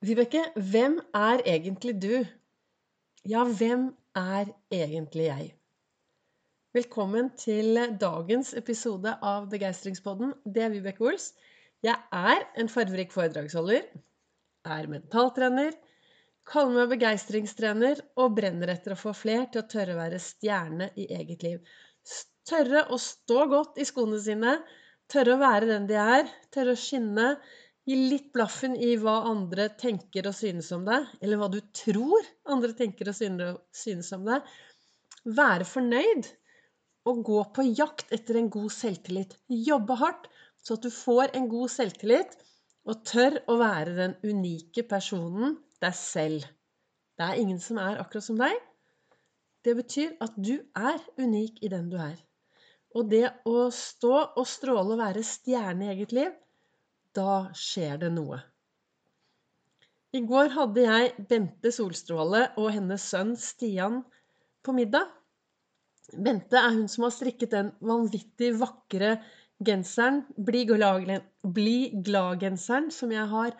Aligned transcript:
Vibeke, 0.00 0.40
hvem 0.56 0.94
er 1.12 1.42
egentlig 1.44 1.92
du? 2.00 2.22
Ja, 3.28 3.42
hvem 3.44 3.82
er 4.16 4.48
egentlig 4.72 5.26
jeg? 5.26 5.50
Velkommen 6.72 7.28
til 7.36 7.76
dagens 8.00 8.54
episode 8.56 9.12
av 9.20 9.50
Begeistringspodden. 9.52 10.32
Det 10.48 10.64
er 10.64 10.72
Vibeke 10.72 11.04
Ols. 11.04 11.34
Jeg 11.84 12.00
er 12.16 12.46
en 12.56 12.72
farverik 12.72 13.12
foredragsholder, 13.12 13.84
er 14.64 14.88
mentaltrener, 14.88 15.76
kaller 16.48 16.78
meg 16.78 16.96
begeistringstrener 16.96 18.00
og 18.16 18.40
brenner 18.40 18.72
etter 18.72 18.96
å 18.96 19.00
få 19.04 19.12
fler 19.12 19.50
til 19.52 19.66
å 19.66 19.68
tørre 19.68 19.98
å 19.98 20.00
være 20.00 20.24
stjerne 20.30 20.88
i 20.96 21.10
eget 21.12 21.44
liv. 21.44 21.60
Tørre 22.48 22.86
å 22.88 22.96
stå 22.96 23.50
godt 23.52 23.76
i 23.76 23.90
skoene 23.92 24.24
sine, 24.24 24.62
tørre 25.12 25.36
å 25.36 25.44
være 25.44 25.74
den 25.74 25.92
de 25.92 26.00
er, 26.00 26.38
tørre 26.48 26.72
å 26.72 26.86
skinne 26.88 27.34
Gi 27.88 27.96
litt 27.96 28.28
blaffen 28.34 28.74
i 28.76 28.92
hva 29.00 29.16
andre 29.30 29.70
tenker 29.80 30.28
og 30.28 30.36
synes 30.36 30.68
om 30.76 30.84
deg, 30.86 31.06
eller 31.22 31.40
hva 31.40 31.48
du 31.52 31.58
tror 31.74 32.26
andre 32.52 32.74
tenker 32.76 33.08
og 33.10 33.16
synes 33.16 34.12
om 34.16 34.26
deg. 34.28 34.52
Være 35.24 35.66
fornøyd 35.68 36.28
og 37.08 37.22
gå 37.24 37.40
på 37.56 37.64
jakt 37.70 38.12
etter 38.12 38.38
en 38.40 38.50
god 38.52 38.70
selvtillit. 38.74 39.36
Jobbe 39.48 39.96
hardt 40.00 40.28
så 40.60 40.76
at 40.76 40.84
du 40.84 40.92
får 40.92 41.34
en 41.36 41.48
god 41.50 41.72
selvtillit 41.72 42.36
og 42.88 43.04
tør 43.08 43.38
å 43.48 43.56
være 43.60 43.96
den 43.96 44.16
unike 44.24 44.84
personen 44.88 45.56
deg 45.80 45.96
selv. 45.96 46.44
Det 47.16 47.26
er 47.26 47.40
ingen 47.40 47.60
som 47.60 47.80
er 47.80 48.00
akkurat 48.00 48.26
som 48.26 48.40
deg. 48.40 48.56
Det 49.64 49.74
betyr 49.76 50.14
at 50.24 50.36
du 50.40 50.56
er 50.76 51.00
unik 51.20 51.60
i 51.64 51.72
den 51.72 51.90
du 51.92 51.98
er. 52.00 52.16
Og 52.96 53.10
det 53.12 53.26
å 53.46 53.68
stå 53.74 54.14
og 54.40 54.46
stråle 54.48 54.96
og 54.96 55.00
være 55.00 55.24
stjerne 55.24 55.86
i 55.86 55.92
eget 55.94 56.14
liv, 56.16 56.32
da 57.16 57.50
skjer 57.56 57.98
det 58.04 58.10
noe. 58.14 58.40
I 60.10 60.22
går 60.26 60.50
hadde 60.56 60.82
jeg 60.82 61.26
Bente 61.30 61.70
Solstråle 61.74 62.48
og 62.58 62.72
hennes 62.74 63.02
sønn 63.12 63.36
Stian 63.38 64.00
på 64.66 64.74
middag. 64.74 65.06
Bente 66.10 66.58
er 66.58 66.74
hun 66.74 66.88
som 66.90 67.06
har 67.06 67.14
strikket 67.14 67.52
den 67.54 67.70
vanvittig 67.78 68.50
vakre 68.58 69.20
genseren, 69.62 70.24
Bli 70.40 71.78
glad-genseren, 71.94 72.90
som 72.90 73.12
jeg 73.14 73.26
har 73.30 73.54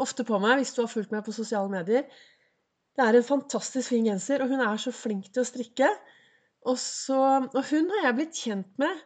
ofte 0.00 0.24
på 0.24 0.38
meg 0.40 0.60
hvis 0.60 0.72
du 0.74 0.80
har 0.82 0.92
fulgt 0.92 1.12
meg 1.12 1.26
på 1.26 1.36
sosiale 1.36 1.68
medier. 1.68 2.08
Det 2.96 3.04
er 3.04 3.16
en 3.16 3.26
fantastisk 3.26 3.92
fin 3.92 4.06
genser, 4.08 4.42
og 4.42 4.48
hun 4.48 4.64
er 4.64 4.80
så 4.80 4.92
flink 4.94 5.28
til 5.28 5.44
å 5.44 5.48
strikke. 5.48 5.90
Og, 6.64 6.76
så, 6.80 7.20
og 7.44 7.62
hun 7.70 7.92
har 7.92 8.08
jeg 8.08 8.16
blitt 8.18 8.40
kjent 8.40 8.72
med 8.80 9.04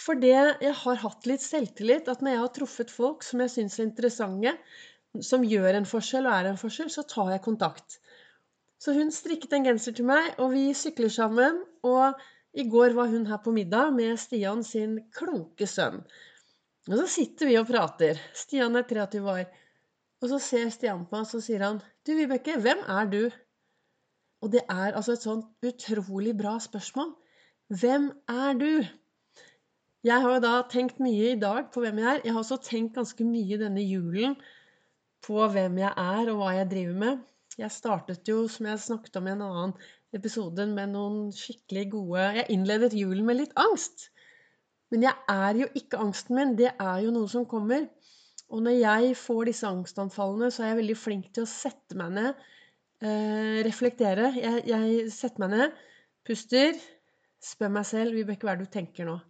fordi 0.00 0.30
jeg 0.32 0.74
har 0.82 1.02
hatt 1.02 1.28
litt 1.28 1.44
selvtillit. 1.44 2.08
At 2.08 2.22
når 2.24 2.34
jeg 2.34 2.42
har 2.44 2.54
truffet 2.56 2.92
folk 2.94 3.26
som 3.26 3.42
jeg 3.44 3.52
syns 3.54 3.78
er 3.78 3.88
interessante, 3.88 4.54
som 5.26 5.44
gjør 5.44 5.76
en 5.76 5.88
forskjell 5.88 6.28
og 6.28 6.36
er 6.36 6.50
en 6.52 6.60
forskjell, 6.60 6.90
så 6.92 7.04
tar 7.08 7.34
jeg 7.34 7.44
kontakt. 7.44 7.98
Så 8.80 8.94
hun 8.96 9.10
strikket 9.12 9.52
en 9.56 9.66
genser 9.66 9.96
til 9.96 10.06
meg, 10.08 10.32
og 10.40 10.54
vi 10.54 10.70
sykler 10.76 11.12
sammen. 11.12 11.60
Og 11.84 12.20
i 12.56 12.64
går 12.70 12.94
var 12.96 13.10
hun 13.12 13.26
her 13.28 13.42
på 13.44 13.52
middag 13.54 13.92
med 13.94 14.16
Stian 14.18 14.64
sin 14.66 14.96
kloke 15.14 15.68
sønn. 15.68 16.00
Og 16.88 16.96
så 17.02 17.06
sitter 17.10 17.50
vi 17.50 17.58
og 17.60 17.68
prater. 17.68 18.18
Stian 18.34 18.78
er 18.78 18.86
23 18.88 19.20
år. 19.34 19.44
Og 20.20 20.32
så 20.32 20.40
ser 20.42 20.72
Stian 20.72 21.04
på 21.04 21.16
meg, 21.16 21.26
og 21.26 21.30
så 21.30 21.42
sier 21.44 21.64
han 21.66 21.82
Du, 22.06 22.14
Vibeke, 22.16 22.56
hvem 22.60 22.80
er 22.88 23.10
du? 23.12 23.22
Og 24.40 24.52
det 24.54 24.64
er 24.72 24.96
altså 24.96 25.14
et 25.14 25.26
sånt 25.26 25.66
utrolig 25.66 26.32
bra 26.36 26.56
spørsmål. 26.62 27.12
Hvem 27.80 28.08
er 28.32 28.56
du? 28.56 28.72
Jeg 30.06 30.22
har 30.24 30.32
jo 30.32 30.40
da 30.40 30.52
tenkt 30.72 31.00
mye 31.02 31.34
i 31.34 31.40
dag 31.40 31.66
på 31.74 31.82
hvem 31.84 31.98
jeg 32.00 32.08
er. 32.08 32.20
Jeg 32.24 32.32
har 32.32 32.40
også 32.40 32.56
tenkt 32.64 32.94
ganske 32.96 33.24
mye 33.26 33.58
denne 33.60 33.82
julen 33.84 34.36
på 35.26 35.42
hvem 35.52 35.76
jeg 35.82 35.92
er, 35.92 36.30
og 36.32 36.38
hva 36.40 36.54
jeg 36.56 36.70
driver 36.70 37.00
med. 37.02 37.18
Jeg 37.60 37.74
startet 37.74 38.28
jo, 38.30 38.46
som 38.48 38.70
jeg 38.70 38.80
snakket 38.80 39.18
om 39.20 39.28
i 39.28 39.34
en 39.34 39.44
annen 39.44 39.74
episode, 40.16 40.64
med 40.70 40.94
noen 40.94 41.18
skikkelig 41.36 41.84
gode 41.92 42.24
Jeg 42.38 42.48
innledet 42.54 42.96
julen 42.96 43.26
med 43.28 43.42
litt 43.42 43.52
angst. 43.60 44.08
Men 44.90 45.04
jeg 45.04 45.14
er 45.28 45.60
jo 45.60 45.68
ikke 45.76 46.00
angsten 46.00 46.38
min. 46.38 46.54
Det 46.58 46.72
er 46.72 47.02
jo 47.04 47.12
noe 47.14 47.28
som 47.30 47.44
kommer. 47.50 47.84
Og 48.50 48.64
når 48.64 48.78
jeg 48.80 49.16
får 49.20 49.50
disse 49.50 49.68
angstanfallene, 49.68 50.48
så 50.50 50.64
er 50.64 50.72
jeg 50.72 50.80
veldig 50.80 50.96
flink 50.98 51.28
til 51.34 51.44
å 51.44 51.50
sette 51.50 51.98
meg 51.98 52.16
ned, 52.16 52.46
eh, 53.04 53.60
reflektere. 53.68 54.32
Jeg, 54.40 54.64
jeg, 54.72 55.10
setter 55.14 55.44
meg 55.44 55.52
ned, 55.58 55.84
puster, 56.26 56.80
spør 57.52 57.76
meg 57.76 57.86
selv 57.86 58.16
Vibeke, 58.16 58.48
hva 58.48 58.56
er 58.56 58.62
det 58.62 58.70
du 58.70 58.78
tenker 58.80 59.06
nå? 59.06 59.20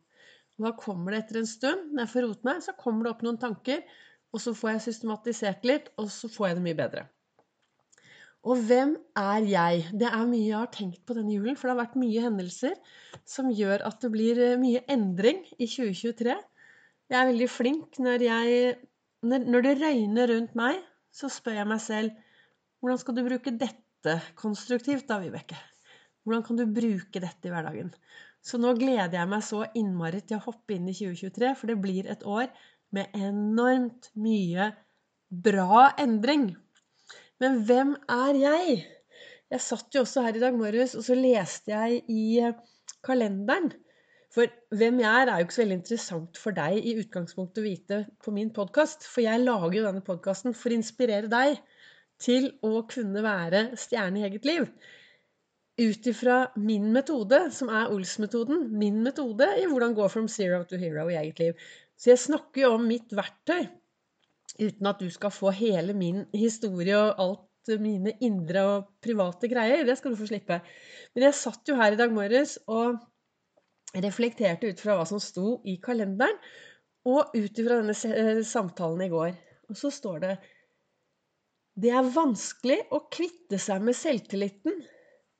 Og 0.61 0.67
da 0.69 0.75
kommer 0.77 1.15
det 1.15 1.23
etter 1.23 1.41
en 1.41 1.49
stund, 1.49 1.87
når 1.95 2.05
jeg 2.05 2.13
får 2.13 2.27
rotet 2.27 2.47
meg, 2.51 2.59
så 2.61 2.77
kommer 2.77 3.07
det 3.07 3.15
opp 3.15 3.23
noen 3.25 3.41
tanker. 3.41 3.81
Og 4.31 4.43
så 4.45 4.53
får 4.55 4.75
jeg 4.75 4.85
systematisert 4.85 5.65
litt, 5.67 5.89
og 5.99 6.11
så 6.13 6.29
får 6.31 6.51
jeg 6.51 6.59
det 6.59 6.65
mye 6.67 6.79
bedre. 6.79 7.07
Og 8.49 8.61
hvem 8.69 8.93
er 9.21 9.47
jeg? 9.49 9.89
Det 10.01 10.09
er 10.09 10.29
mye 10.29 10.45
jeg 10.47 10.57
har 10.57 10.71
tenkt 10.73 11.01
på 11.09 11.17
denne 11.17 11.33
julen. 11.35 11.57
For 11.57 11.69
det 11.69 11.75
har 11.75 11.83
vært 11.83 11.99
mye 12.01 12.25
hendelser 12.25 12.77
som 13.29 13.51
gjør 13.53 13.85
at 13.89 14.05
det 14.05 14.13
blir 14.13 14.41
eh, 14.41 14.61
mye 14.61 14.85
endring 14.93 15.43
i 15.59 15.69
2023. 15.69 16.37
Jeg 17.11 17.19
er 17.19 17.29
veldig 17.33 17.51
flink 17.51 17.99
når 18.01 18.29
jeg 18.29 18.77
Når 19.21 19.65
det 19.67 19.73
regner 19.83 20.31
rundt 20.31 20.55
meg, 20.57 20.79
så 21.13 21.29
spør 21.29 21.59
jeg 21.59 21.69
meg 21.69 21.81
selv 21.85 22.15
hvordan 22.81 23.01
skal 23.03 23.17
du 23.17 23.27
bruke 23.27 23.53
dette 23.53 24.15
konstruktivt, 24.41 25.05
da, 25.11 25.19
Vibeke? 25.21 25.59
Hvordan 26.25 26.45
kan 26.47 26.57
du 26.57 26.65
bruke 26.65 27.21
dette 27.21 27.49
i 27.49 27.53
hverdagen? 27.53 27.91
Så 28.41 28.61
nå 28.61 28.73
gleder 28.79 29.19
jeg 29.19 29.29
meg 29.29 29.43
så 29.45 29.65
innmari 29.77 30.23
til 30.25 30.39
å 30.39 30.45
hoppe 30.47 30.77
inn 30.77 30.89
i 30.89 30.97
2023, 30.97 31.53
for 31.59 31.71
det 31.71 31.79
blir 31.83 32.09
et 32.09 32.25
år 32.25 32.49
med 32.97 33.13
enormt 33.17 34.09
mye 34.19 34.71
bra 35.31 35.91
endring. 36.01 36.51
Men 37.41 37.61
hvem 37.69 37.95
er 38.11 38.41
jeg? 38.41 38.81
Jeg 39.51 39.65
satt 39.65 39.95
jo 39.95 40.05
også 40.05 40.25
her 40.25 40.39
i 40.39 40.43
dag 40.43 40.57
morges, 40.57 40.97
og 40.97 41.05
så 41.07 41.17
leste 41.19 41.73
jeg 41.73 42.03
i 42.09 42.51
kalenderen. 43.07 43.71
For 44.31 44.47
hvem 44.79 45.01
jeg 45.03 45.11
er, 45.11 45.29
er 45.29 45.41
jo 45.41 45.47
ikke 45.49 45.57
så 45.57 45.63
veldig 45.65 45.79
interessant 45.81 46.39
for 46.39 46.55
deg 46.55 46.87
i 46.87 46.95
utgangspunktet 47.03 47.61
å 47.61 47.67
vite 47.67 48.01
på 48.23 48.35
min 48.35 48.53
podkast. 48.55 49.09
For 49.11 49.25
jeg 49.25 49.43
lager 49.43 49.81
jo 49.81 49.87
denne 49.89 50.05
podkasten 50.07 50.55
for 50.55 50.71
å 50.71 50.79
inspirere 50.79 51.31
deg 51.33 51.59
til 52.23 52.53
å 52.67 52.85
kunne 52.89 53.25
være 53.27 53.71
stjerne 53.81 54.21
i 54.21 54.27
eget 54.29 54.47
liv 54.47 54.69
ut 55.81 56.07
ifra 56.07 56.39
min 56.61 56.91
metode, 56.93 57.47
som 57.55 57.71
er 57.73 57.93
Ols-metoden, 57.93 58.67
min 58.77 59.01
metode 59.05 59.47
i 59.61 59.67
hvordan 59.69 59.97
gå 59.97 60.09
from 60.13 60.29
zero 60.29 60.63
to 60.69 60.79
hero 60.81 61.07
i 61.09 61.17
eget 61.21 61.41
liv. 61.41 61.69
Så 61.97 62.13
jeg 62.13 62.25
snakker 62.27 62.65
jo 62.65 62.75
om 62.77 62.89
mitt 62.89 63.13
verktøy, 63.17 63.69
uten 64.61 64.91
at 64.91 65.01
du 65.01 65.09
skal 65.13 65.33
få 65.33 65.53
hele 65.57 65.95
min 65.97 66.27
historie 66.37 66.99
og 66.99 67.23
alt 67.25 67.73
mine 67.81 68.15
indre 68.25 68.65
og 68.67 68.91
private 69.05 69.49
greier. 69.53 69.85
Det 69.87 69.97
skal 69.99 70.13
du 70.13 70.21
få 70.21 70.29
slippe. 70.29 70.61
Men 71.15 71.29
jeg 71.29 71.39
satt 71.39 71.69
jo 71.69 71.79
her 71.81 71.95
i 71.95 72.01
dag 72.01 72.13
morges 72.13 72.59
og 72.69 73.01
reflekterte 74.05 74.71
ut 74.71 74.81
fra 74.81 74.97
hva 74.99 75.07
som 75.09 75.21
sto 75.23 75.59
i 75.69 75.79
kalenderen, 75.83 76.37
og 77.09 77.33
ut 77.33 77.59
ifra 77.59 77.81
denne 77.81 77.95
eh, 77.97 78.43
samtalen 78.45 79.07
i 79.07 79.13
går. 79.13 79.31
Og 79.73 79.79
så 79.79 79.89
står 79.95 80.19
det 80.25 80.33
Det 81.81 81.93
er 81.97 82.13
vanskelig 82.13 82.83
å 82.93 83.07
kvitte 83.09 83.57
seg 83.63 83.81
med 83.87 83.97
selvtilliten 83.97 84.83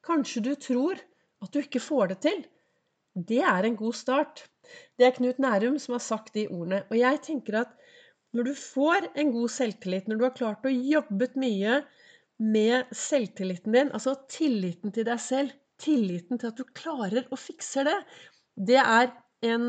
Kanskje 0.07 0.43
du 0.45 0.55
tror 0.57 1.01
at 1.45 1.53
du 1.53 1.61
ikke 1.61 1.83
får 1.83 2.13
det 2.13 2.19
til. 2.27 2.43
Det 3.15 3.41
er 3.43 3.67
en 3.67 3.77
god 3.79 3.97
start. 3.97 4.45
Det 4.97 5.07
er 5.07 5.17
Knut 5.17 5.41
Nærum 5.43 5.79
som 5.83 5.97
har 5.97 6.05
sagt 6.05 6.35
de 6.37 6.47
ordene. 6.49 6.85
Og 6.91 6.99
jeg 7.01 7.23
tenker 7.27 7.63
at 7.63 7.73
når 8.37 8.51
du 8.51 8.53
får 8.55 9.09
en 9.19 9.33
god 9.35 9.51
selvtillit, 9.51 10.07
når 10.09 10.21
du 10.21 10.27
har 10.29 10.37
klart 10.37 10.69
å 10.69 10.73
jobbet 10.73 11.35
mye 11.41 11.81
med 12.41 12.93
selvtilliten 12.97 13.75
din, 13.75 13.91
altså 13.97 14.15
tilliten 14.31 14.95
til 14.95 15.09
deg 15.09 15.21
selv, 15.21 15.57
tilliten 15.81 16.39
til 16.39 16.53
at 16.53 16.61
du 16.61 16.65
klarer 16.77 17.27
å 17.33 17.39
fikse 17.41 17.85
det, 17.89 17.99
det 18.71 18.79
er 18.81 19.11
en 19.51 19.69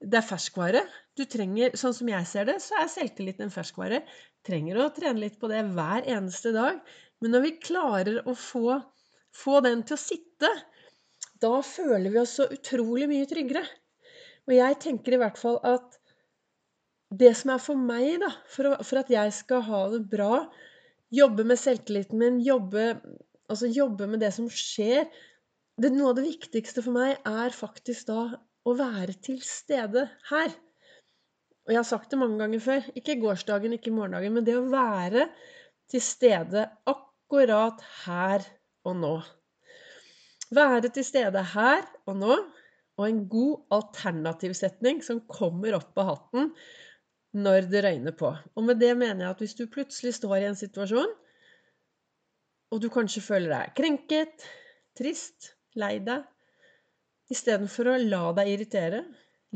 det 0.00 0.16
er 0.16 0.24
ferskvare. 0.24 0.80
Du 1.16 1.26
trenger, 1.28 1.74
Sånn 1.76 1.92
som 1.96 2.08
jeg 2.08 2.28
ser 2.28 2.46
det, 2.48 2.56
så 2.64 2.78
er 2.80 2.88
selvtillit 2.88 3.40
en 3.44 3.52
ferskvare. 3.52 4.00
Trenger 4.46 4.80
å 4.80 4.92
trene 4.96 5.20
litt 5.20 5.36
på 5.40 5.50
det 5.50 5.60
hver 5.74 6.06
eneste 6.08 6.54
dag. 6.56 6.80
Men 7.20 7.34
når 7.36 7.44
vi 7.44 7.58
klarer 7.60 8.22
å 8.24 8.32
få 8.32 8.78
få 9.36 9.60
den 9.64 9.84
til 9.86 9.96
å 9.96 10.02
sitte, 10.02 10.50
da 11.40 11.52
føler 11.64 12.12
vi 12.12 12.20
oss 12.20 12.36
så 12.40 12.48
utrolig 12.52 13.08
mye 13.10 13.28
tryggere. 13.28 13.62
Og 14.48 14.56
jeg 14.56 14.78
tenker 14.82 15.16
i 15.16 15.20
hvert 15.20 15.38
fall 15.40 15.58
at 15.66 15.96
det 17.10 17.32
som 17.38 17.54
er 17.54 17.62
for 17.62 17.78
meg, 17.78 18.20
da, 18.22 18.30
for, 18.50 18.70
å, 18.70 18.76
for 18.86 19.00
at 19.00 19.10
jeg 19.12 19.32
skal 19.34 19.64
ha 19.66 19.80
det 19.94 20.04
bra, 20.12 20.44
jobbe 21.10 21.46
med 21.46 21.58
selvtilliten 21.58 22.20
min, 22.20 22.38
jobbe, 22.44 22.92
altså 23.50 23.70
jobbe 23.70 24.06
med 24.10 24.22
det 24.22 24.30
som 24.36 24.46
skjer 24.50 25.08
det, 25.80 25.88
Noe 25.94 26.10
av 26.12 26.18
det 26.18 26.26
viktigste 26.26 26.82
for 26.84 26.92
meg 26.92 27.22
er 27.24 27.54
faktisk 27.56 28.10
da 28.10 28.24
å 28.68 28.74
være 28.76 29.14
til 29.24 29.38
stede 29.42 30.04
her. 30.28 30.52
Og 31.64 31.72
jeg 31.72 31.80
har 31.80 31.88
sagt 31.88 32.12
det 32.12 32.18
mange 32.20 32.36
ganger 32.42 32.60
før. 32.60 32.88
Ikke 32.98 33.16
gårsdagen, 33.22 33.72
ikke 33.78 33.94
morgendagen, 33.94 34.34
men 34.36 34.44
det 34.44 34.58
å 34.58 34.66
være 34.68 35.30
til 35.90 36.02
stede 36.04 36.66
akkurat 36.90 37.80
her 38.04 38.44
og 38.88 38.96
nå. 39.00 39.14
Være 40.50 40.90
til 40.90 41.06
stede 41.06 41.42
her 41.52 41.84
og 42.10 42.16
nå, 42.18 42.36
og 43.00 43.06
en 43.06 43.20
god 43.32 43.76
alternativsetning 43.76 45.00
som 45.04 45.22
kommer 45.30 45.76
opp 45.78 45.98
av 46.02 46.10
hatten 46.10 46.50
når 47.40 47.68
det 47.70 47.84
røyner 47.86 48.14
på. 48.18 48.32
Og 48.58 48.66
med 48.66 48.80
det 48.82 48.92
mener 48.98 49.24
jeg 49.24 49.34
at 49.34 49.44
hvis 49.44 49.56
du 49.56 49.70
plutselig 49.70 50.16
står 50.18 50.36
i 50.40 50.48
en 50.50 50.58
situasjon, 50.58 51.12
og 52.70 52.82
du 52.82 52.90
kanskje 52.92 53.22
føler 53.24 53.54
deg 53.54 53.72
krenket, 53.78 54.44
trist, 54.98 55.54
lei 55.78 55.96
deg, 56.06 56.26
istedenfor 57.30 57.92
å 57.92 58.00
la 58.02 58.24
deg 58.36 58.50
irritere, 58.52 59.04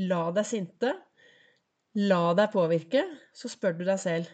la 0.09 0.29
deg 0.35 0.47
sinte, 0.49 0.94
la 2.00 2.23
deg 2.38 2.50
påvirke, 2.55 3.05
så 3.35 3.50
spør 3.50 3.77
du 3.79 3.85
deg 3.87 4.00
selv 4.03 4.31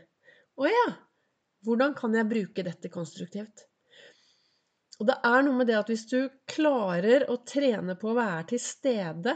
Å 0.60 0.68
ja, 0.68 0.86
hvordan 1.64 1.92
kan 1.96 2.14
jeg 2.16 2.28
bruke 2.28 2.64
dette 2.64 2.88
konstruktivt? 2.92 3.66
Og 5.00 5.08
det 5.08 5.16
er 5.24 5.44
noe 5.46 5.56
med 5.56 5.70
det 5.70 5.78
at 5.78 5.88
hvis 5.88 6.04
du 6.10 6.18
klarer 6.50 7.24
å 7.32 7.38
trene 7.48 7.96
på 7.96 8.10
å 8.10 8.18
være 8.18 8.50
til 8.52 8.60
stede 8.60 9.34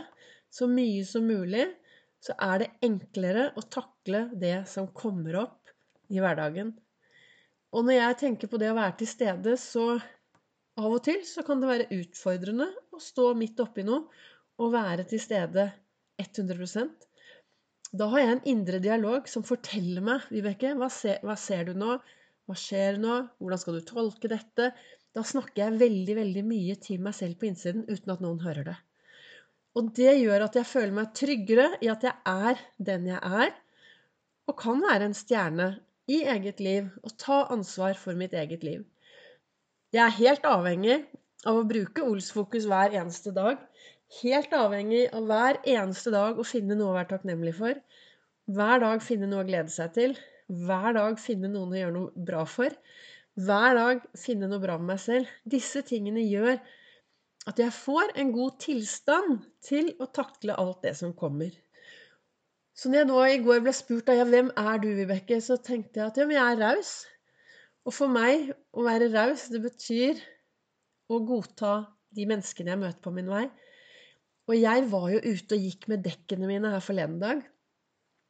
så 0.53 0.69
mye 0.69 1.05
som 1.09 1.25
mulig, 1.25 1.65
så 2.25 2.37
er 2.41 2.61
det 2.61 2.73
enklere 2.85 3.47
å 3.57 3.65
takle 3.73 4.27
det 4.41 4.59
som 4.69 4.91
kommer 4.97 5.41
opp 5.41 5.73
i 6.13 6.21
hverdagen. 6.21 6.75
Og 7.75 7.87
når 7.87 7.97
jeg 7.97 8.19
tenker 8.21 8.51
på 8.53 8.61
det 8.61 8.71
å 8.71 8.77
være 8.77 8.99
til 9.01 9.11
stede, 9.11 9.57
så 9.61 9.97
av 10.79 10.91
og 10.91 11.01
til 11.07 11.23
så 11.27 11.43
kan 11.47 11.63
det 11.63 11.71
være 11.71 11.89
utfordrende 11.97 12.69
å 12.95 13.01
stå 13.03 13.31
midt 13.39 13.61
oppi 13.65 13.85
noe 13.87 14.05
og 14.61 14.73
være 14.75 15.07
til 15.11 15.23
stede 15.23 15.69
100% 16.23 17.09
Da 17.99 18.09
har 18.13 18.23
jeg 18.23 18.33
en 18.35 18.45
indre 18.53 18.81
dialog 18.83 19.29
som 19.31 19.47
forteller 19.47 20.05
meg 20.05 20.27
Vibeke, 20.35 20.75
hva, 20.79 20.91
ser, 20.91 21.21
hva 21.27 21.37
ser 21.39 21.71
du 21.71 21.75
nå? 21.79 21.97
Hva 22.45 22.57
skjer 22.59 22.99
nå? 23.03 23.19
Hvordan 23.41 23.63
skal 23.63 23.79
du 23.79 23.87
tolke 23.89 24.31
dette? 24.31 24.71
Da 25.15 25.23
snakker 25.23 25.63
jeg 25.63 25.81
veldig, 25.81 26.17
veldig 26.19 26.43
mye 26.47 26.75
til 26.83 27.03
meg 27.05 27.15
selv 27.15 27.39
på 27.39 27.47
innsiden 27.49 27.85
uten 27.87 28.15
at 28.15 28.23
noen 28.25 28.41
hører 28.43 28.67
det. 28.71 28.77
Og 29.79 29.91
det 29.95 30.13
gjør 30.21 30.47
at 30.47 30.57
jeg 30.59 30.71
føler 30.71 30.95
meg 30.95 31.13
tryggere 31.19 31.69
i 31.83 31.91
at 31.91 32.07
jeg 32.07 32.15
er 32.31 32.63
den 32.89 33.07
jeg 33.11 33.21
er, 33.43 33.53
og 34.51 34.59
kan 34.61 34.83
være 34.83 35.09
en 35.09 35.17
stjerne 35.17 35.69
i 36.11 36.21
eget 36.35 36.61
liv 36.63 36.91
og 37.03 37.15
ta 37.21 37.45
ansvar 37.55 37.97
for 37.99 38.19
mitt 38.19 38.35
eget 38.37 38.67
liv. 38.67 38.83
Jeg 39.95 40.03
er 40.05 40.19
helt 40.19 40.47
avhengig 40.51 40.99
av 41.49 41.61
å 41.61 41.67
bruke 41.69 42.05
Ols-fokus 42.05 42.67
hver 42.69 42.95
eneste 42.99 43.33
dag. 43.37 43.61
Helt 44.21 44.53
avhengig 44.57 45.07
av 45.15 45.27
hver 45.31 45.61
eneste 45.63 46.13
dag 46.15 46.39
å 46.39 46.47
finne 46.47 46.77
noe 46.79 46.93
å 46.93 46.99
være 46.99 47.13
takknemlig 47.15 47.55
for. 47.57 47.79
Hver 48.55 48.83
dag 48.83 49.03
finne 49.03 49.31
noe 49.31 49.45
å 49.45 49.49
glede 49.49 49.73
seg 49.73 49.95
til. 49.97 50.17
Hver 50.51 50.97
dag 50.99 51.19
finne 51.23 51.49
noen 51.53 51.73
å 51.73 51.79
gjøre 51.81 51.97
noe 51.97 52.27
bra 52.29 52.45
for. 52.49 52.75
Hver 53.35 53.75
dag 53.75 54.03
finne 54.15 54.47
noe 54.47 54.63
bra 54.63 54.77
med 54.79 54.93
meg 54.93 55.01
selv. 55.03 55.31
Disse 55.43 55.83
tingene 55.87 56.23
gjør 56.23 56.55
at 57.51 57.61
jeg 57.61 57.75
får 57.77 58.15
en 58.21 58.31
god 58.33 58.61
tilstand 58.63 59.41
til 59.65 59.91
å 59.99 60.07
takle 60.15 60.55
alt 60.61 60.85
det 60.87 60.95
som 61.01 61.17
kommer. 61.19 61.51
Så 62.75 62.91
når 62.91 63.01
jeg 63.01 63.09
nå 63.11 63.19
i 63.31 63.41
går 63.43 63.65
ble 63.65 63.75
spurt 63.75 64.09
av 64.11 64.19
ja, 64.19 64.27
hvem 64.27 64.53
er 64.59 64.79
du, 64.83 64.89
Vibeke, 64.99 65.41
så 65.43 65.59
tenkte 65.63 66.01
jeg 66.01 66.07
at 66.11 66.17
ja, 66.19 66.27
men 66.27 66.39
jeg 66.39 66.55
er 66.55 66.63
raus. 66.63 66.95
Og 67.87 67.95
for 67.95 68.11
meg 68.11 68.49
å 68.75 68.87
være 68.87 69.11
raus, 69.13 69.49
det 69.53 69.61
betyr 69.63 70.23
å 71.11 71.21
godta 71.27 71.75
de 72.15 72.27
menneskene 72.31 72.73
jeg 72.73 72.81
møter 72.81 73.03
på 73.05 73.13
min 73.15 73.31
vei. 73.31 73.45
Og 74.47 74.57
jeg 74.59 74.87
var 74.91 75.11
jo 75.13 75.21
ute 75.23 75.57
og 75.59 75.69
gikk 75.69 75.87
med 75.91 76.03
dekkene 76.07 76.49
mine 76.51 76.73
her 76.75 76.83
forleden 76.85 77.21
dag. 77.23 77.43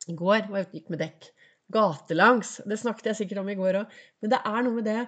I 0.09 0.17
går 0.17 0.49
var 0.51 0.61
jeg 0.61 0.69
ute 0.69 0.75
og 0.75 0.81
gikk 0.81 0.93
med 0.93 1.05
dekk. 1.05 1.31
Gatelangs. 1.73 2.59
Det 2.69 2.79
snakket 2.81 3.13
jeg 3.13 3.23
sikkert 3.23 3.43
om 3.45 3.51
i 3.53 3.59
går 3.59 3.81
òg. 3.83 4.01
Men 4.23 4.35
det 4.35 4.41
er 4.45 4.65
noe 4.65 4.79
med 4.79 4.89
det 4.91 5.03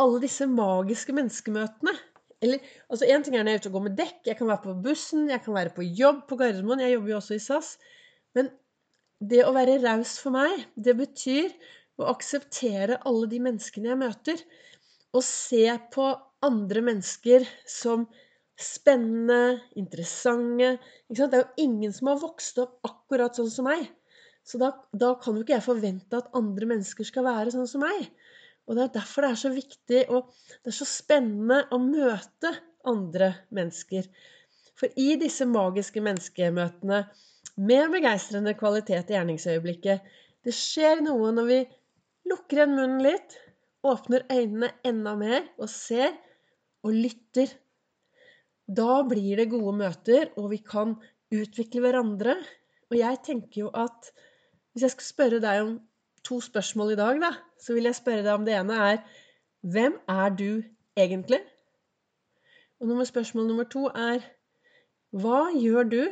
Alle 0.00 0.20
disse 0.22 0.46
magiske 0.48 1.12
menneskemøtene 1.12 1.92
eller, 2.40 2.62
altså 2.88 3.04
Én 3.04 3.24
ting 3.24 3.36
er 3.36 3.44
når 3.44 3.52
jeg 3.52 3.58
er 3.58 3.62
ute 3.64 3.68
og 3.70 3.74
går 3.76 3.84
med 3.84 3.98
dekk. 3.98 4.20
Jeg 4.30 4.38
kan 4.38 4.48
være 4.48 4.64
på 4.64 4.76
bussen, 4.86 5.28
jeg 5.28 5.42
kan 5.44 5.56
være 5.56 5.74
på 5.76 5.84
jobb 5.84 6.22
på 6.28 6.38
Gardermoen. 6.40 6.80
Jeg 6.80 6.94
jobber 6.94 7.12
jo 7.12 7.18
også 7.18 7.36
i 7.36 7.42
SAS. 7.44 7.74
Men 8.36 8.48
det 9.32 9.42
å 9.44 9.52
være 9.52 9.76
raus 9.82 10.14
for 10.22 10.32
meg, 10.32 10.64
det 10.72 10.96
betyr 10.96 11.52
å 12.00 12.08
akseptere 12.14 12.96
alle 13.04 13.28
de 13.28 13.42
menneskene 13.44 13.92
jeg 13.92 14.00
møter. 14.00 14.42
Og 15.12 15.26
se 15.26 15.66
på 15.92 16.08
andre 16.46 16.84
mennesker 16.86 17.44
som 17.68 18.06
spennende, 18.60 19.60
interessante. 19.76 20.78
Det 21.12 21.26
er 21.28 21.42
jo 21.42 21.64
ingen 21.66 21.92
som 21.92 22.12
har 22.12 22.22
vokst 22.24 22.60
opp 22.62 22.78
akkurat 22.88 23.36
sånn 23.36 23.52
som 23.52 23.68
meg. 23.68 23.84
Så 24.46 24.58
da, 24.60 24.72
da 24.92 25.14
kan 25.22 25.36
jo 25.36 25.44
ikke 25.44 25.56
jeg 25.56 25.66
forvente 25.66 26.18
at 26.18 26.32
andre 26.36 26.68
mennesker 26.72 27.06
skal 27.06 27.26
være 27.26 27.54
sånn 27.54 27.68
som 27.70 27.84
meg. 27.84 28.08
Og 28.66 28.76
det 28.76 28.84
er 28.84 28.94
derfor 29.00 29.26
det 29.26 29.32
er 29.34 29.40
så 29.40 29.50
viktig 29.54 30.02
og 30.14 30.30
det 30.60 30.72
er 30.72 30.76
så 30.76 30.88
spennende 30.88 31.62
å 31.74 31.80
møte 31.82 32.52
andre 32.88 33.32
mennesker. 33.54 34.06
For 34.78 34.92
i 35.00 35.14
disse 35.20 35.44
magiske 35.48 36.02
menneskemøtene 36.04 37.02
med 37.60 37.92
begeistrende 37.92 38.54
kvalitet 38.56 39.10
i 39.10 39.16
gjerningsøyeblikket 39.16 40.16
Det 40.46 40.54
skjer 40.56 41.02
noe 41.04 41.34
når 41.36 41.48
vi 41.50 41.58
lukker 42.30 42.62
igjen 42.62 42.76
munnen 42.78 43.02
litt, 43.04 43.34
åpner 43.84 44.24
øynene 44.32 44.70
enda 44.86 45.12
mer 45.18 45.42
og 45.60 45.68
ser 45.68 46.14
og 46.86 46.94
lytter. 46.96 47.50
Da 48.64 49.02
blir 49.04 49.40
det 49.40 49.50
gode 49.52 49.74
møter, 49.76 50.30
og 50.40 50.48
vi 50.54 50.60
kan 50.64 50.94
utvikle 51.34 51.82
hverandre. 51.84 52.38
Og 52.88 52.96
jeg 52.96 53.20
tenker 53.26 53.66
jo 53.66 53.72
at 53.76 54.08
hvis 54.72 54.86
jeg 54.86 54.94
skal 54.94 55.06
spørre 55.06 55.40
deg 55.42 55.62
om 55.64 55.72
to 56.26 56.40
spørsmål 56.44 56.92
i 56.94 56.98
dag, 57.00 57.20
da, 57.22 57.30
så 57.60 57.74
vil 57.76 57.88
jeg 57.88 57.98
spørre 57.98 58.24
deg 58.26 58.34
om 58.34 58.46
det 58.46 58.56
ene 58.58 58.76
er 58.90 59.00
Hvem 59.60 59.96
er 60.08 60.30
du 60.32 60.62
egentlig? 60.96 61.40
Og 62.80 62.88
nummer 62.88 63.04
spørsmål 63.04 63.48
nummer 63.48 63.68
to 63.68 63.88
er 63.88 64.24
Hva 65.12 65.50
gjør 65.56 65.90
du 65.90 66.02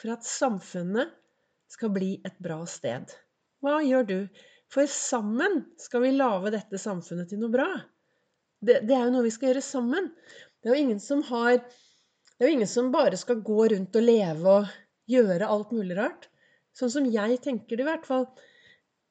for 0.00 0.12
at 0.16 0.26
samfunnet 0.26 1.12
skal 1.70 1.92
bli 1.94 2.12
et 2.26 2.36
bra 2.42 2.60
sted? 2.68 3.12
Hva 3.64 3.78
gjør 3.84 4.08
du? 4.08 4.18
For 4.70 4.86
sammen 4.90 5.64
skal 5.80 6.04
vi 6.04 6.12
lage 6.14 6.52
dette 6.54 6.78
samfunnet 6.78 7.30
til 7.30 7.40
noe 7.40 7.52
bra. 7.52 7.68
Det, 8.60 8.82
det, 8.86 8.94
er 8.94 9.06
jo 9.06 9.14
noe 9.14 9.26
vi 9.26 9.32
skal 9.34 9.50
gjøre 9.50 9.64
sammen. 9.64 10.10
Det 10.60 10.68
er 10.68 10.76
jo 10.76 10.82
ingen 10.84 11.00
som 11.02 11.24
har 11.30 11.56
Det 11.60 12.46
er 12.46 12.48
jo 12.48 12.56
ingen 12.56 12.70
som 12.70 12.92
bare 12.92 13.18
skal 13.20 13.42
gå 13.44 13.66
rundt 13.72 13.96
og 13.96 14.04
leve 14.04 14.52
og 14.60 14.68
gjøre 15.10 15.48
alt 15.48 15.72
mulig 15.76 15.96
rart. 15.98 16.30
Sånn 16.76 16.92
som 16.92 17.06
jeg 17.10 17.40
tenker 17.44 17.76
det, 17.76 17.84
i 17.84 17.88
hvert 17.88 18.06
fall. 18.08 18.26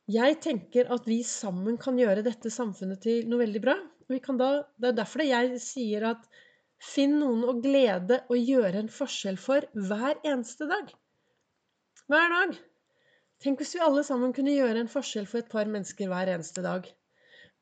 Jeg 0.09 0.39
tenker 0.41 0.89
at 0.93 1.05
vi 1.09 1.19
sammen 1.27 1.77
kan 1.81 1.99
gjøre 1.99 2.25
dette 2.25 2.49
samfunnet 2.53 3.03
til 3.03 3.27
noe 3.29 3.43
veldig 3.43 3.61
bra. 3.63 3.75
Da, 4.09 4.49
det 4.81 4.87
er 4.89 4.95
derfor 4.97 5.21
jeg 5.21 5.59
sier 5.61 6.07
at 6.15 6.23
finn 6.81 7.19
noen 7.19 7.43
å 7.45 7.59
glede 7.61 8.23
og 8.31 8.39
gjøre 8.39 8.81
en 8.81 8.89
forskjell 8.89 9.37
for 9.37 9.67
hver 9.75 10.17
eneste 10.23 10.65
dag. 10.71 10.89
Hver 12.09 12.33
dag. 12.33 12.55
Tenk 13.43 13.61
hvis 13.61 13.75
vi 13.77 13.83
alle 13.85 14.01
sammen 14.07 14.33
kunne 14.35 14.55
gjøre 14.55 14.81
en 14.81 14.91
forskjell 14.91 15.27
for 15.29 15.43
et 15.43 15.51
par 15.51 15.69
mennesker 15.69 16.09
hver 16.09 16.31
eneste 16.33 16.63
dag. 16.65 16.87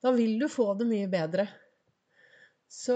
Da 0.02 0.14
vil 0.16 0.38
du 0.40 0.48
få 0.50 0.72
det 0.80 0.88
mye 0.88 1.10
bedre. 1.12 1.50
Så 2.72 2.96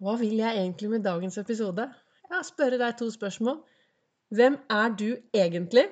hva 0.00 0.14
vil 0.20 0.38
jeg 0.40 0.56
egentlig 0.56 0.90
med 0.94 1.04
dagens 1.04 1.36
episode? 1.42 1.86
Ja, 2.30 2.40
spørre 2.46 2.78
deg 2.80 2.96
to 2.96 3.10
spørsmål. 3.12 3.60
Hvem 4.30 4.58
er 4.70 4.94
du 4.94 5.08
egentlig? 5.34 5.88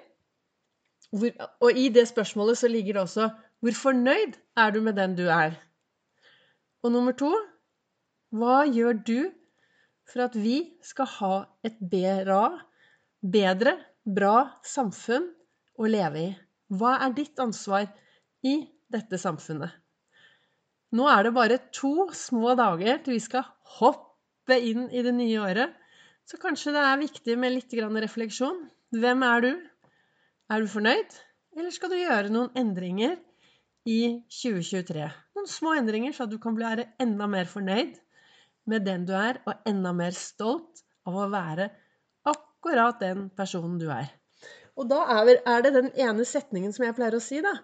Hvor, 1.11 1.31
og 1.61 1.73
i 1.73 1.89
det 1.89 2.09
spørsmålet 2.09 2.59
så 2.59 2.69
ligger 2.69 2.99
det 2.99 3.03
også 3.03 3.31
hvor 3.61 3.75
fornøyd 3.75 4.37
er 4.57 4.71
du 4.71 4.81
med 4.81 4.95
den 4.95 5.17
du 5.19 5.25
er? 5.27 5.57
Og 6.83 6.93
nummer 6.95 7.17
to 7.19 7.33
hva 8.39 8.63
gjør 8.69 9.01
du 9.09 9.31
for 10.09 10.29
at 10.29 10.37
vi 10.37 10.61
skal 10.85 11.09
ha 11.19 11.35
et 11.65 11.79
bra, 11.81 12.45
bedre, 13.25 13.75
bra 14.05 14.61
samfunn 14.65 15.31
å 15.81 15.91
leve 15.91 16.23
i? 16.23 16.31
Hva 16.69 16.99
er 17.07 17.17
ditt 17.17 17.41
ansvar 17.41 17.89
i 18.45 18.61
dette 18.93 19.19
samfunnet? 19.19 19.73
Nå 20.93 21.09
er 21.11 21.27
det 21.27 21.35
bare 21.37 21.59
to 21.75 22.09
små 22.17 22.55
dager 22.57 23.01
til 23.03 23.17
vi 23.17 23.25
skal 23.25 23.49
hoppe 23.79 24.57
inn 24.57 24.87
i 24.93 25.03
det 25.05 25.13
nye 25.17 25.41
året. 25.45 25.75
Så 26.29 26.37
kanskje 26.37 26.75
det 26.75 26.81
er 26.85 27.01
viktig 27.01 27.35
med 27.41 27.55
litt 27.55 27.73
refleksjon. 27.73 28.67
Hvem 28.93 29.23
er 29.25 29.41
du? 29.47 29.53
Er 30.53 30.61
du 30.61 30.69
fornøyd, 30.69 31.15
eller 31.57 31.73
skal 31.73 31.89
du 31.93 31.97
gjøre 31.97 32.33
noen 32.33 32.53
endringer 32.57 33.17
i 33.89 34.21
2023? 34.33 35.07
Noen 35.37 35.49
små 35.49 35.73
endringer, 35.77 36.13
så 36.13 36.27
at 36.27 36.33
du 36.33 36.37
kan 36.41 36.57
bli 36.57 36.85
enda 37.01 37.29
mer 37.29 37.49
fornøyd 37.49 37.97
med 38.69 38.85
den 38.85 39.09
du 39.09 39.15
er, 39.17 39.41
og 39.49 39.65
enda 39.69 39.95
mer 39.97 40.13
stolt 40.13 40.85
av 41.09 41.17
å 41.17 41.29
være 41.33 41.71
akkurat 42.29 43.01
den 43.01 43.31
personen 43.33 43.81
du 43.81 43.89
er. 43.89 44.13
Og 44.77 44.89
da 44.93 45.05
er 45.49 45.65
det 45.65 45.73
den 45.75 45.93
ene 45.97 46.29
setningen 46.29 46.77
som 46.77 46.85
jeg 46.85 46.97
pleier 46.97 47.17
å 47.17 47.25
si, 47.25 47.41
da. 47.41 47.57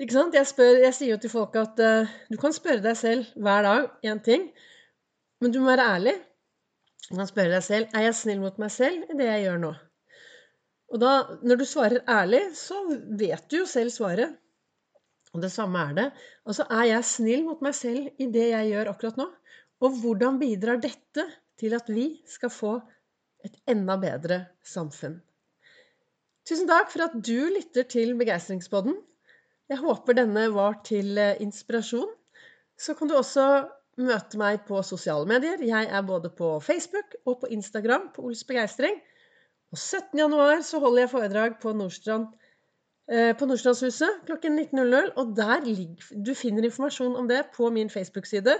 Ikke 0.00 0.16
sant? 0.16 0.34
Jeg, 0.34 0.48
spør, 0.48 0.80
jeg 0.80 0.96
sier 0.96 1.12
jo 1.12 1.20
til 1.22 1.30
folk 1.30 1.60
at 1.60 1.80
uh, 1.84 2.14
du 2.32 2.40
kan 2.40 2.56
spørre 2.56 2.82
deg 2.82 2.96
selv 2.98 3.28
hver 3.36 3.68
dag 3.68 3.90
én 4.08 4.24
ting, 4.24 4.48
men 5.44 5.52
du 5.52 5.60
må 5.60 5.74
være 5.74 5.92
ærlig. 5.98 6.16
Du 7.10 7.18
kan 7.18 7.28
spørre 7.28 7.52
deg 7.52 7.64
selv 7.66 7.96
er 7.96 8.06
jeg 8.06 8.16
snill 8.16 8.40
mot 8.40 8.56
meg 8.62 8.72
selv 8.72 9.10
i 9.10 9.18
det 9.18 9.28
jeg 9.28 9.44
gjør 9.46 9.60
nå. 9.66 9.72
Og 10.94 11.00
da, 11.02 11.12
når 11.42 11.60
du 11.60 11.66
svarer 11.66 12.04
ærlig, 12.08 12.42
så 12.56 12.78
vet 13.18 13.46
du 13.50 13.60
jo 13.62 13.68
selv 13.68 13.92
svaret. 13.92 14.36
Og 15.34 15.42
det 15.42 15.50
samme 15.50 15.80
er 15.82 15.94
det. 15.96 16.08
Altså, 16.46 16.66
er 16.70 16.88
jeg 16.92 17.08
snill 17.08 17.44
mot 17.46 17.62
meg 17.64 17.74
selv 17.76 18.22
i 18.22 18.28
det 18.30 18.48
jeg 18.52 18.70
gjør 18.70 18.92
akkurat 18.92 19.18
nå? 19.18 19.28
Og 19.82 19.96
hvordan 20.00 20.38
bidrar 20.38 20.78
dette 20.80 21.26
til 21.60 21.74
at 21.76 21.88
vi 21.90 22.06
skal 22.30 22.52
få 22.54 22.74
et 23.44 23.56
enda 23.70 23.96
bedre 24.00 24.44
samfunn? 24.64 25.18
Tusen 26.46 26.68
takk 26.68 26.92
for 26.92 27.08
at 27.08 27.16
du 27.24 27.48
lytter 27.56 27.88
til 27.88 28.14
Begeistringspodden. 28.20 28.94
Jeg 29.72 29.80
håper 29.80 30.16
denne 30.18 30.46
var 30.54 30.78
til 30.86 31.18
eh, 31.18 31.40
inspirasjon. 31.40 32.10
Så 32.76 32.94
kan 32.98 33.08
du 33.08 33.16
også 33.16 33.46
møte 34.00 34.38
meg 34.40 34.64
på 34.68 34.80
sosiale 34.86 35.26
medier. 35.28 35.60
Jeg 35.62 35.90
er 35.90 36.06
både 36.06 36.30
på 36.34 36.56
Facebook 36.64 37.16
og 37.24 37.42
på 37.42 37.50
Instagram 37.54 38.10
på 38.14 38.24
Ols 38.28 38.44
Begeistring. 38.48 38.96
Og 39.74 39.78
17.1 39.80 40.64
så 40.66 40.80
holder 40.82 41.04
jeg 41.04 41.12
foredrag 41.12 41.58
på 41.62 41.74
Nordstrand 41.74 42.28
eh, 43.10 43.32
på 43.38 43.48
Nordstrandshuset 43.50 44.24
klokken 44.28 44.58
19.00. 44.58 45.12
Og 45.20 45.36
der 45.36 45.62
ligger, 45.66 46.10
du 46.14 46.34
finner 46.38 46.66
informasjon 46.66 47.16
om 47.20 47.30
det 47.30 47.44
på 47.56 47.70
min 47.74 47.90
Facebook-side. 47.90 48.58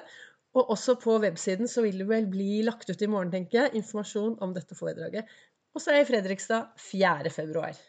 Og 0.55 0.71
også 0.71 0.95
på 1.03 1.19
websiden 1.23 1.71
så 1.71 1.83
vil 1.83 1.99
det 2.03 2.09
vel 2.09 2.29
bli 2.31 2.63
lagt 2.67 2.91
ut 2.91 3.03
i 3.03 3.11
morgen, 3.11 3.33
tenker 3.35 3.65
jeg, 3.65 3.75
informasjon 3.83 4.39
om 4.43 4.55
dette 4.55 4.79
foredraget. 4.79 5.27
Og 5.75 5.83
så 5.83 5.91
er 5.91 6.03
jeg 6.03 6.07
i 6.07 6.11
Fredrikstad 6.13 6.71
4. 6.79 7.31
februar. 7.35 7.75